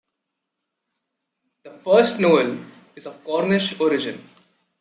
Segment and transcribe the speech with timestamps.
[1.61, 2.57] "The First Noel"
[2.95, 4.19] is of Cornish origin.